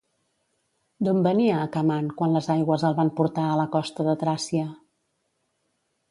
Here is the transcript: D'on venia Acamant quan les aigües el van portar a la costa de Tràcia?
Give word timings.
D'on 1.07 1.17
venia 1.25 1.57
Acamant 1.65 2.07
quan 2.21 2.33
les 2.35 2.49
aigües 2.53 2.85
el 2.89 2.95
van 2.99 3.11
portar 3.19 3.43
a 3.49 3.59
la 3.59 3.67
costa 3.75 4.05
de 4.09 4.15
Tràcia? 4.25 4.65